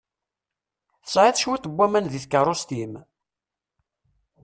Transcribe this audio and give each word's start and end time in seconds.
Tesɛiḍ 1.03 1.35
cwiṭ 1.39 1.65
n 1.67 1.73
waman 1.77 2.05
deg 2.09 2.21
tkeṛṛust-im? 2.23 2.93